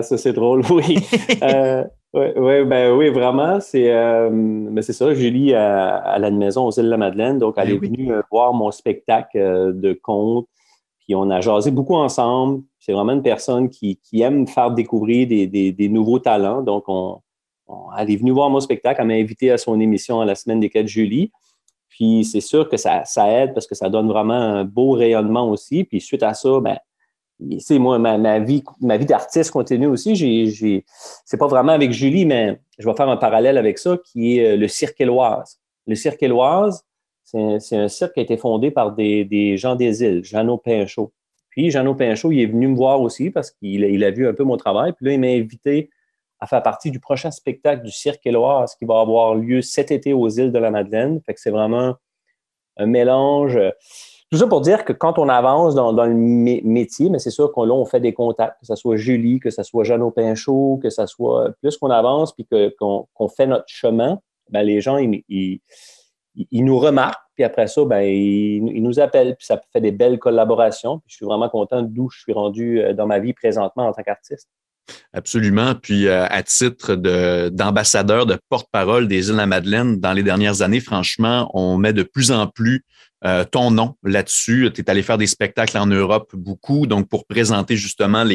ça, 0.03 0.17
c'est 0.17 0.34
drôle, 0.34 0.63
oui. 0.69 1.00
Oui, 2.13 2.25
ouais, 2.36 2.65
ben 2.65 2.91
oui, 2.94 3.10
vraiment. 3.10 3.60
C'est 3.62 3.91
euh, 3.91 4.30
ben, 4.32 4.82
c'est 4.82 4.94
ça, 4.94 5.13
Julie 5.13 5.53
à, 5.53 5.96
à 5.96 6.20
la 6.20 6.30
maison 6.30 6.68
aux 6.68 6.72
îles 6.72 6.86
de 6.86 6.89
la 6.89 6.98
Madeleine. 6.98 7.38
Donc, 7.39 7.56
elle 7.58 7.70
ben 7.70 7.75
est 7.75 7.88
venue 7.88 8.12
euh, 8.12 8.22
voir 8.30 8.53
mon 8.53 8.70
spectacle 8.72 9.38
euh, 9.38 9.72
de 9.72 9.94
conte. 9.94 10.48
Puis 11.00 11.15
on 11.15 11.30
a 11.30 11.39
jasé 11.39 11.72
beaucoup 11.72 11.96
ensemble. 11.96 12.63
C'est 12.80 12.91
vraiment 12.91 13.13
une 13.13 13.24
personne 13.24 13.70
qui, 13.70 13.98
qui 14.03 14.22
aime 14.22 14.46
faire 14.46 14.72
découvrir 14.72 15.27
des, 15.27 15.48
des, 15.48 15.72
des 15.72 15.89
nouveaux 15.89 16.20
talents. 16.20 16.62
Donc, 16.62 16.84
on, 16.88 17.22
elle 17.98 18.12
est 18.12 18.18
venue 18.18 18.32
voir 18.32 18.50
mon 18.50 18.60
spectacle. 18.60 19.00
Elle 19.01 19.08
m'a 19.08 19.13
invité 19.13 19.51
à 19.51 19.58
son 19.58 19.80
émission 19.80 20.20
à 20.20 20.25
la 20.25 20.36
semaine 20.36 20.60
des 20.60 20.70
quatre 20.70 20.88
Julie. 20.88 21.32
Puis 21.89 22.25
c'est 22.25 22.41
sûr 22.41 22.68
que 22.68 22.77
ça, 22.77 23.06
ça 23.06 23.30
aide 23.32 23.53
parce 23.53 23.68
que 23.68 23.75
ça 23.75 23.89
donne 23.89 24.08
vraiment 24.08 24.34
un 24.34 24.65
beau 24.65 24.91
rayonnement 24.91 25.50
aussi. 25.50 25.84
Puis 25.86 26.01
suite 26.01 26.24
à 26.24 26.34
ça, 26.34 26.60
ben, 26.60 26.77
c'est 27.60 27.79
moi, 27.79 27.98
ma, 28.00 28.39
vie, 28.39 28.63
ma 28.79 28.98
vie 28.98 29.05
d'artiste 29.05 29.51
continue 29.51 29.88
aussi. 29.88 30.15
J'ai, 30.15 30.86
c'est 31.25 31.38
pas 31.38 31.48
vraiment 31.48 31.71
avec 31.71 31.91
Julie, 31.91 32.25
mais 32.25 32.60
je 32.77 32.88
vais 32.88 32.95
faire 32.95 33.10
un 33.10 33.17
parallèle 33.17 33.57
avec 33.57 33.77
ça, 33.77 33.98
qui 34.03 34.38
est 34.38 34.53
euh, 34.53 34.57
le 34.57 34.67
Cirque 34.67 35.00
Éloise. 35.01 35.60
Le 35.88 35.95
Cirque 35.95 36.21
Éloise, 36.21 36.83
c'est 37.24 37.77
un, 37.77 37.88
cirque 37.88 38.13
qui 38.13 38.19
a 38.19 38.24
été 38.24 38.38
fondé 38.38 38.71
par 38.71 38.91
des, 38.91 39.55
gens 39.57 39.75
des 39.75 40.03
îles, 40.03 40.24
Jeannot 40.24 40.57
Pinchot. 40.57 41.12
Puis 41.50 41.71
Jeannot 41.71 41.95
Pinchot, 41.95 42.31
il 42.31 42.41
est 42.41 42.45
venu 42.45 42.67
me 42.67 42.75
voir 42.75 43.01
aussi 43.01 43.29
parce 43.29 43.51
qu'il 43.51 43.83
il 43.83 44.03
a 44.03 44.12
vu 44.12 44.27
un 44.27 44.33
peu 44.33 44.43
mon 44.43 44.57
travail. 44.57 44.93
Puis 44.93 45.05
là, 45.05 45.13
il 45.13 45.19
m'a 45.19 45.27
invité 45.27 45.89
à 46.39 46.48
faire 46.48 46.63
partie 46.63 46.91
du 46.91 47.00
prochain 47.00 47.31
spectacle 47.31 47.83
du 47.83 47.91
Cirque 47.91 48.25
Éloise 48.25 48.75
qui 48.75 48.86
va 48.86 49.00
avoir 49.00 49.36
lieu 49.36 49.62
cet 49.62 49.91
été 49.91 50.13
aux 50.13 50.29
îles 50.29 50.51
de 50.51 50.60
la 50.60 50.71
Madeleine. 50.71 51.21
Fait 51.25 51.33
que 51.33 51.39
c'est 51.39 51.51
vraiment 51.51 51.95
un 52.77 52.86
mélange. 52.86 53.57
Tout 54.31 54.38
ça 54.38 54.47
pour 54.47 54.61
dire 54.61 54.85
que 54.85 54.93
quand 54.93 55.19
on 55.19 55.27
avance 55.27 55.75
dans, 55.75 55.91
le 55.91 56.13
métier, 56.13 57.09
mais 57.09 57.19
c'est 57.19 57.31
sûr 57.31 57.51
qu'on 57.51 57.69
on 57.69 57.85
fait 57.85 58.00
des 58.00 58.13
contacts, 58.13 58.61
que 58.61 58.65
ce 58.65 58.75
soit 58.75 58.95
Julie, 58.95 59.41
que 59.41 59.50
ce 59.50 59.61
soit 59.61 59.83
Jeannot 59.83 60.11
Pinchot, 60.11 60.79
que 60.81 60.89
ce 60.89 61.05
soit 61.05 61.51
plus 61.61 61.75
qu'on 61.75 61.89
avance 61.89 62.33
puis 62.33 62.47
qu'on 62.79 63.27
fait 63.27 63.45
notre 63.45 63.67
chemin, 63.67 64.19
ben, 64.50 64.63
les 64.63 64.79
gens, 64.79 64.97
ils, 64.97 65.59
nous 66.53 66.79
remarquent, 66.79 67.19
puis 67.35 67.43
après 67.43 67.67
ça, 67.67 67.83
ben, 67.83 68.03
ils, 68.03 68.81
nous 68.81 69.01
appellent, 69.01 69.35
puis 69.35 69.45
ça 69.45 69.61
fait 69.73 69.81
des 69.81 69.91
belles 69.91 70.17
collaborations. 70.17 71.01
Je 71.07 71.15
suis 71.15 71.25
vraiment 71.25 71.50
content 71.50 71.81
d'où 71.81 72.09
je 72.09 72.21
suis 72.21 72.33
rendu 72.33 72.79
euh, 72.79 72.93
dans 72.93 73.07
ma 73.07 73.19
vie 73.19 73.33
présentement 73.33 73.88
en 73.88 73.91
tant 73.91 74.01
qu'artiste. 74.01 74.47
Absolument. 75.11 75.75
Puis 75.75 76.07
euh, 76.07 76.25
à 76.29 76.41
titre 76.43 76.95
d'ambassadeur, 77.50 78.25
de, 78.25 78.38
porte-parole 78.47 79.09
des 79.09 79.27
îles 79.27 79.33
de 79.33 79.38
la 79.38 79.45
Madeleine, 79.45 80.00
dans 80.00 80.13
les 80.13 80.23
dernières 80.23 80.61
années, 80.61 80.79
franchement, 80.79 81.51
on 81.53 81.77
met 81.77 81.91
de 81.91 82.03
plus 82.03 82.31
en 82.31 82.47
plus 82.47 82.85
euh, 83.24 83.44
ton 83.44 83.70
nom 83.70 83.96
là-dessus. 84.04 84.72
Tu 84.74 84.82
es 84.82 84.90
allé 84.90 85.04
faire 85.04 85.18
des 85.18 85.28
spectacles 85.28 85.78
en 85.78 85.86
Europe 85.86 86.32
beaucoup, 86.34 86.88
donc 86.88 87.08
pour 87.08 87.25
présenter 87.28 87.75
justement 87.75 88.25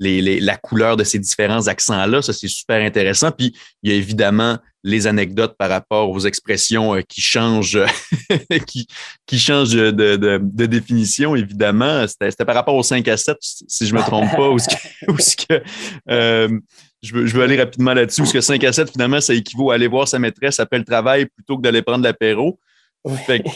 la 0.00 0.56
couleur 0.56 0.96
de 0.96 1.04
ces 1.04 1.20
différents 1.20 1.68
accents-là. 1.68 2.20
Ça, 2.20 2.32
c'est 2.32 2.48
super 2.48 2.84
intéressant. 2.84 3.30
Puis, 3.30 3.54
il 3.82 3.92
y 3.92 3.94
a 3.94 3.96
évidemment 3.96 4.58
les 4.82 5.06
anecdotes 5.06 5.56
par 5.56 5.70
rapport 5.70 6.10
aux 6.10 6.20
expressions 6.20 6.94
euh, 6.94 7.00
qui 7.00 7.20
changent, 7.20 7.78
changent 9.32 9.72
de, 9.72 10.66
définition, 10.66 11.34
évidemment. 11.36 12.04
C'était 12.06 12.44
par 12.44 12.54
rapport 12.54 12.74
au 12.74 12.82
5 12.82 13.06
à 13.08 13.16
7, 13.16 13.36
si 13.40 13.86
je 13.86 13.94
me 13.94 14.00
trompe 14.00 14.30
pas, 14.30 14.48
ou 14.50 14.58
ce 14.58 14.68
que, 14.68 15.46
que 15.46 15.62
euh, 16.10 16.60
je, 17.02 17.14
veux, 17.14 17.26
je 17.26 17.36
veux 17.36 17.42
aller 17.42 17.56
rapidement 17.56 17.94
là-dessus, 17.94 18.22
parce 18.22 18.32
que 18.32 18.40
5 18.40 18.62
à 18.64 18.72
7, 18.72 18.90
finalement, 18.90 19.20
ça 19.20 19.32
équivaut 19.32 19.70
à 19.70 19.74
aller 19.74 19.88
voir 19.88 20.06
sa 20.06 20.18
maîtresse 20.18 20.60
après 20.60 20.78
le 20.78 20.84
travail 20.84 21.26
plutôt 21.26 21.56
que 21.56 21.62
d'aller 21.62 21.82
prendre 21.82 22.04
l'apéro. 22.04 22.58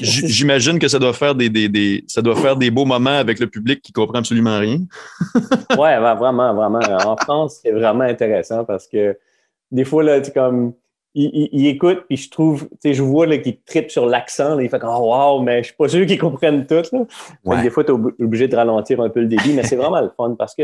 J'imagine 0.00 0.78
que 0.78 0.88
ça 0.88 0.98
doit 0.98 1.14
faire 1.14 1.34
des, 1.34 1.48
des, 1.48 1.68
des, 1.68 2.04
ça 2.06 2.20
doit 2.20 2.36
faire 2.36 2.56
des 2.56 2.70
beaux 2.70 2.84
moments 2.84 3.18
avec 3.18 3.38
le 3.38 3.46
public 3.46 3.80
qui 3.80 3.92
comprend 3.92 4.18
absolument 4.18 4.58
rien. 4.58 4.78
ouais, 5.78 5.98
vraiment, 5.98 6.54
vraiment. 6.54 6.80
En 7.06 7.16
France, 7.16 7.60
c'est 7.62 7.72
vraiment 7.72 8.04
intéressant 8.04 8.64
parce 8.64 8.86
que 8.86 9.16
des 9.70 9.84
fois, 9.84 10.02
là, 10.02 10.20
tu 10.20 10.32
comme 10.32 10.74
il, 11.14 11.66
écoute, 11.66 12.04
puis 12.06 12.16
je 12.16 12.30
trouve, 12.30 12.68
tu 12.68 12.76
sais, 12.80 12.94
je 12.94 13.02
vois 13.02 13.26
qu'il 13.38 13.60
tripe 13.62 13.90
sur 13.90 14.06
l'accent, 14.06 14.58
il 14.58 14.68
fait 14.68 14.78
comme 14.78 14.94
Oh 14.94 15.10
wow, 15.12 15.42
mais 15.42 15.62
je 15.62 15.68
suis 15.68 15.76
pas 15.76 15.88
sûr 15.88 16.06
qu'ils 16.06 16.18
comprennent 16.18 16.66
tout. 16.66 16.82
Des 17.44 17.70
fois, 17.70 17.84
tu 17.84 17.92
es 17.92 17.94
obligé 17.94 18.46
de 18.46 18.54
ralentir 18.54 19.00
un 19.00 19.08
peu 19.08 19.20
le 19.20 19.26
débit, 19.26 19.52
mais 19.54 19.64
c'est 19.64 19.76
vraiment 19.76 20.00
le 20.00 20.10
fun 20.16 20.36
parce 20.38 20.54
que 20.54 20.62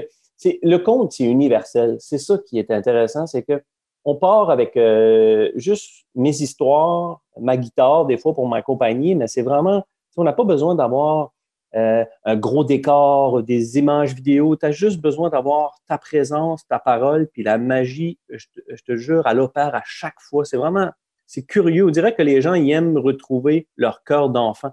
le 0.62 0.76
conte, 0.76 1.12
c'est 1.12 1.24
universel. 1.24 1.96
C'est 1.98 2.18
ça 2.18 2.38
qui 2.46 2.58
est 2.58 2.70
intéressant, 2.70 3.26
c'est 3.26 3.42
que 3.42 3.62
on 4.04 4.14
part 4.14 4.50
avec 4.50 4.76
euh, 4.76 5.50
juste 5.56 6.04
mes 6.14 6.30
histoires, 6.30 7.20
ma 7.40 7.56
guitare, 7.56 8.06
des 8.06 8.18
fois 8.18 8.34
pour 8.34 8.46
m'accompagner, 8.46 9.14
mais 9.14 9.26
c'est 9.26 9.42
vraiment, 9.42 9.86
on 10.16 10.24
n'a 10.24 10.32
pas 10.32 10.44
besoin 10.44 10.74
d'avoir 10.74 11.32
euh, 11.74 12.04
un 12.24 12.36
gros 12.36 12.62
décor, 12.62 13.42
des 13.42 13.78
images 13.78 14.14
vidéo. 14.14 14.54
Tu 14.56 14.66
as 14.66 14.70
juste 14.70 15.00
besoin 15.00 15.28
d'avoir 15.28 15.80
ta 15.88 15.98
présence, 15.98 16.66
ta 16.68 16.78
parole, 16.78 17.28
puis 17.32 17.42
la 17.42 17.58
magie, 17.58 18.18
je 18.28 18.46
te, 18.86 18.96
jure, 18.96 19.26
elle 19.26 19.40
opère 19.40 19.74
à 19.74 19.82
chaque 19.84 20.20
fois. 20.20 20.44
C'est 20.44 20.56
vraiment, 20.56 20.90
c'est 21.26 21.44
curieux. 21.44 21.86
On 21.86 21.90
dirait 21.90 22.14
que 22.14 22.22
les 22.22 22.40
gens 22.42 22.54
aiment 22.54 22.98
retrouver 22.98 23.66
leur 23.76 24.04
cœur 24.04 24.28
d'enfant. 24.28 24.70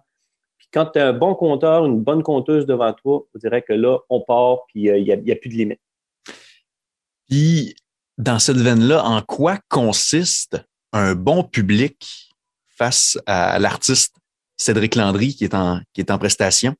Puis 0.59 0.67
quand 0.71 0.87
tu 0.87 0.99
as 0.99 1.07
un 1.07 1.13
bon 1.13 1.33
compteur, 1.33 1.85
une 1.87 2.01
bonne 2.01 2.21
conteuse 2.21 2.67
devant 2.67 2.93
toi, 2.93 3.23
on 3.33 3.39
dirait 3.39 3.63
que 3.63 3.73
là, 3.73 3.97
on 4.09 4.21
part, 4.21 4.65
puis 4.67 4.89
euh, 4.89 4.99
il 4.99 5.05
n'y 5.05 5.11
a, 5.11 5.33
a, 5.33 5.35
plus 5.37 5.49
de 5.49 5.55
limite. 5.55 5.81
Puis 7.27 7.73
dans 8.21 8.37
cette 8.37 8.57
veine-là, 8.57 9.03
en 9.03 9.21
quoi 9.21 9.57
consiste 9.67 10.63
un 10.93 11.15
bon 11.15 11.43
public 11.43 12.29
face 12.67 13.17
à 13.25 13.57
l'artiste 13.57 14.15
Cédric 14.57 14.95
Landry 14.95 15.33
qui 15.33 15.43
est 15.43 15.55
en, 15.55 15.79
qui 15.93 16.01
est 16.01 16.11
en 16.11 16.19
prestation? 16.19 16.75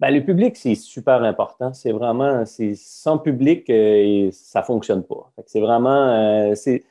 Ben, 0.00 0.10
le 0.10 0.24
public, 0.24 0.56
c'est 0.56 0.74
super 0.74 1.22
important. 1.22 1.72
C'est 1.72 1.92
vraiment, 1.92 2.44
c'est 2.44 2.74
sans 2.74 3.18
public, 3.18 3.70
euh, 3.70 4.28
ça 4.32 4.62
fonctionne 4.62 5.04
pas. 5.04 5.32
C'est 5.46 5.60
vraiment, 5.60 6.08
euh, 6.08 6.54
c'est, 6.54 6.84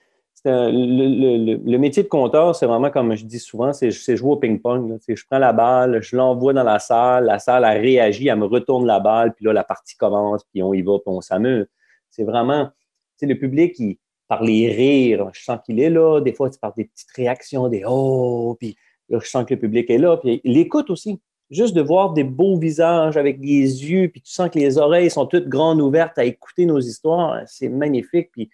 le, 0.45 1.77
métier 1.77 2.03
de 2.03 2.07
compteur, 2.07 2.55
c'est 2.55 2.65
vraiment 2.67 2.89
comme 2.89 3.15
je 3.15 3.25
dis 3.25 3.39
souvent, 3.39 3.73
c'est, 3.73 3.91
jouer 3.91 4.31
au 4.31 4.37
ping-pong. 4.37 4.97
Je 5.07 5.23
prends 5.29 5.39
la 5.39 5.53
balle, 5.53 6.01
je 6.01 6.15
l'envoie 6.15 6.53
dans 6.53 6.63
la 6.63 6.79
salle, 6.79 7.25
la 7.25 7.39
salle 7.39 7.65
elle 7.65 7.81
réagit, 7.81 8.27
elle 8.27 8.39
me 8.39 8.45
retourne 8.45 8.85
la 8.85 8.99
balle, 8.99 9.33
puis 9.33 9.45
là 9.45 9.53
la 9.53 9.63
partie 9.63 9.97
commence, 9.97 10.43
puis 10.45 10.63
on 10.63 10.73
y 10.73 10.81
va, 10.81 10.93
puis 10.99 11.07
on 11.07 11.21
s'amuse. 11.21 11.67
C'est 12.11 12.23
vraiment, 12.23 12.71
c'est 13.17 13.25
le 13.25 13.37
public 13.37 13.73
qui, 13.73 13.99
par 14.27 14.43
les 14.43 14.69
rires, 14.69 15.29
je 15.33 15.43
sens 15.43 15.59
qu'il 15.65 15.79
est 15.79 15.89
là. 15.89 16.19
Des 16.21 16.33
fois, 16.33 16.49
tu 16.49 16.59
parles 16.59 16.73
des 16.77 16.85
petites 16.85 17.11
réactions, 17.15 17.67
des 17.67 17.83
oh, 17.87 18.55
puis 18.59 18.75
là, 19.09 19.19
je 19.21 19.27
sens 19.27 19.45
que 19.45 19.53
le 19.53 19.59
public 19.59 19.89
est 19.89 19.97
là. 19.97 20.17
Puis 20.17 20.41
l'écoute 20.43 20.89
aussi. 20.89 21.19
Juste 21.51 21.75
de 21.75 21.81
voir 21.81 22.13
des 22.13 22.23
beaux 22.23 22.57
visages 22.57 23.17
avec 23.17 23.39
des 23.39 23.47
yeux, 23.47 24.07
puis 24.07 24.19
tu 24.19 24.31
sens 24.31 24.49
que 24.49 24.57
les 24.57 24.79
oreilles 24.79 25.11
sont 25.11 25.27
toutes 25.27 25.47
grandes 25.47 25.79
ouvertes 25.79 26.17
à 26.17 26.25
écouter 26.25 26.65
nos 26.65 26.79
histoires, 26.79 27.39
c'est 27.45 27.69
magnifique. 27.69 28.31
Puis, 28.31 28.49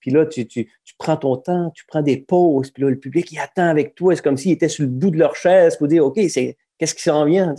puis 0.00 0.10
là, 0.10 0.26
tu, 0.26 0.68
prends 0.98 1.16
ton 1.16 1.36
temps, 1.36 1.70
tu 1.70 1.84
prends 1.86 2.02
des 2.02 2.16
pauses, 2.16 2.72
puis 2.72 2.82
là, 2.82 2.90
le 2.90 2.98
public, 2.98 3.30
il 3.30 3.38
attend 3.38 3.68
avec 3.68 3.94
toi. 3.94 4.16
C'est 4.16 4.22
comme 4.22 4.36
s'il 4.36 4.50
était 4.50 4.68
sur 4.68 4.82
le 4.82 4.90
bout 4.90 5.12
de 5.12 5.18
leur 5.18 5.36
chaise 5.36 5.76
pour 5.76 5.86
dire, 5.86 6.04
OK, 6.04 6.18
c'est, 6.28 6.56
qu'est-ce 6.78 6.96
qui 6.96 7.02
s'en 7.02 7.24
vient? 7.24 7.54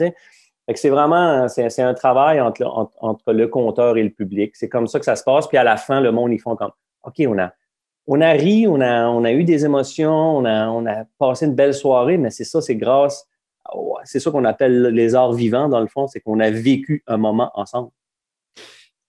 C'est 0.76 0.90
vraiment, 0.90 1.48
c'est, 1.48 1.82
un 1.82 1.94
travail 1.94 2.42
entre, 2.42 2.90
entre, 3.00 3.32
le 3.32 3.48
compteur 3.48 3.98
et 3.98 4.04
le 4.04 4.10
public. 4.10 4.56
C'est 4.56 4.68
comme 4.68 4.88
ça 4.88 5.00
que 5.00 5.06
ça 5.06 5.16
se 5.16 5.24
passe. 5.24 5.48
Puis 5.48 5.58
à 5.58 5.64
la 5.64 5.78
fin, 5.78 6.02
le 6.02 6.12
monde, 6.12 6.34
ils 6.34 6.40
font 6.40 6.58
comme, 6.58 6.72
OK, 7.04 7.16
on 7.26 7.38
a, 7.40 7.54
on 8.08 8.20
a 8.20 8.32
ri, 8.32 8.68
on 8.68 8.82
a, 8.82 9.08
on 9.08 9.24
a 9.24 9.32
eu 9.32 9.44
des 9.44 9.64
émotions, 9.64 10.38
on 10.38 10.46
a, 10.46 10.68
on 10.68 10.86
a 10.86 11.06
passé 11.18 11.46
une 11.46 11.56
belle 11.56 11.74
soirée, 11.74 12.18
mais 12.18 12.32
c'est 12.32 12.44
ça, 12.44 12.62
c'est 12.62 12.76
grâce, 12.76 13.28
c'est 14.04 14.20
ça 14.20 14.32
qu'on 14.32 14.46
appelle 14.46 14.88
les 14.88 15.16
arts 15.16 15.34
vivants, 15.34 15.70
dans 15.70 15.82
le 15.82 15.88
fond, 15.88 16.08
c'est 16.08 16.20
qu'on 16.20 16.40
a 16.40 16.50
vécu 16.50 17.04
un 17.08 17.18
moment 17.18 17.52
ensemble. 17.54 17.90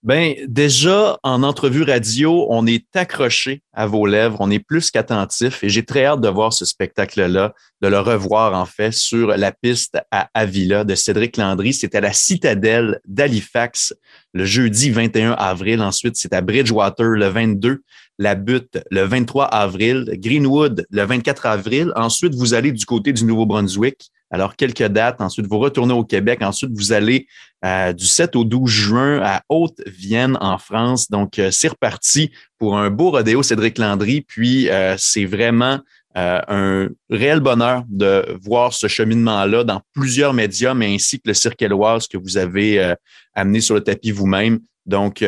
Ben 0.01 0.33
déjà 0.47 1.19
en 1.23 1.43
entrevue 1.43 1.83
radio, 1.83 2.47
on 2.49 2.65
est 2.65 2.85
accroché 2.95 3.63
à 3.73 3.85
vos 3.85 4.05
lèvres, 4.05 4.37
on 4.39 4.49
est 4.49 4.59
plus 4.59 4.91
qu'attentif 4.91 5.61
et 5.61 5.67
j'ai 5.67 5.83
très 5.83 6.05
hâte 6.05 6.21
de 6.21 6.29
voir 6.29 6.53
ce 6.53 6.63
spectacle-là, 6.63 7.53
de 7.81 7.87
le 7.89 7.99
revoir 7.99 8.53
en 8.53 8.65
fait 8.65 8.93
sur 8.93 9.27
la 9.27 9.51
piste 9.51 9.97
à 10.09 10.29
Avila 10.33 10.85
de 10.85 10.95
Cédric 10.95 11.35
Landry. 11.35 11.73
C'était 11.73 11.97
à 11.97 12.01
la 12.01 12.13
Citadelle 12.13 13.01
d'Halifax 13.05 13.93
le 14.33 14.45
jeudi 14.45 14.89
21 14.89 15.33
avril. 15.33 15.81
Ensuite, 15.81 16.15
c'est 16.15 16.33
à 16.33 16.39
Bridgewater 16.39 17.09
le 17.09 17.27
22, 17.27 17.81
la 18.19 18.35
Butte 18.35 18.79
le 18.91 19.03
23 19.03 19.47
avril, 19.47 20.09
Greenwood 20.13 20.85
le 20.89 21.03
24 21.03 21.45
avril. 21.45 21.91
Ensuite, 21.97 22.35
vous 22.35 22.53
allez 22.53 22.71
du 22.71 22.85
côté 22.85 23.11
du 23.11 23.25
Nouveau-Brunswick 23.25 24.09
alors, 24.31 24.55
quelques 24.55 24.85
dates. 24.87 25.21
Ensuite, 25.21 25.47
vous 25.47 25.57
retournez 25.57 25.93
au 25.93 26.03
Québec. 26.03 26.41
Ensuite, 26.41 26.71
vous 26.73 26.91
allez 26.91 27.27
euh, 27.65 27.93
du 27.93 28.05
7 28.05 28.35
au 28.35 28.43
12 28.43 28.69
juin 28.69 29.21
à 29.23 29.41
Haute-Vienne, 29.49 30.37
en 30.39 30.57
France. 30.57 31.09
Donc, 31.09 31.39
euh, 31.39 31.49
c'est 31.51 31.69
reparti 31.69 32.31
pour 32.57 32.77
un 32.77 32.89
beau 32.89 33.11
rodéo 33.11 33.41
Cédric 33.41 33.77
Landry. 33.77 34.21
Puis, 34.21 34.69
euh, 34.69 34.95
c'est 34.97 35.25
vraiment 35.25 35.79
un 36.15 36.89
réel 37.09 37.39
bonheur 37.39 37.83
de 37.87 38.37
voir 38.43 38.73
ce 38.73 38.87
cheminement-là 38.87 39.63
dans 39.63 39.79
plusieurs 39.93 40.33
médias, 40.33 40.73
mais 40.73 40.93
ainsi 40.93 41.17
que 41.17 41.29
le 41.29 41.33
Cirque 41.33 41.61
Éloise 41.61 42.07
que 42.07 42.17
vous 42.17 42.35
avez 42.35 42.93
amené 43.35 43.61
sur 43.61 43.75
le 43.75 43.81
tapis 43.81 44.11
vous-même. 44.11 44.59
Donc, 44.85 45.23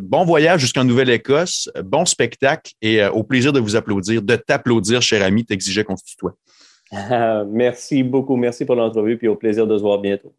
bon 0.00 0.24
voyage 0.24 0.62
jusqu'en 0.62 0.82
Nouvelle-Écosse, 0.82 1.70
bon 1.84 2.04
spectacle 2.04 2.72
et 2.82 3.04
au 3.04 3.22
plaisir 3.22 3.52
de 3.52 3.60
vous 3.60 3.76
applaudir, 3.76 4.22
de 4.22 4.34
t'applaudir, 4.34 5.02
cher 5.02 5.22
ami, 5.22 5.44
t'exigeais 5.44 5.84
qu'on 5.84 5.96
se 5.96 6.04
tutoie. 6.04 6.34
merci 7.46 8.02
beaucoup. 8.02 8.36
Merci 8.36 8.64
pour 8.64 8.76
l'entrevue, 8.76 9.18
puis 9.18 9.28
au 9.28 9.36
plaisir 9.36 9.66
de 9.66 9.76
se 9.76 9.82
voir 9.82 9.98
bientôt. 10.00 10.34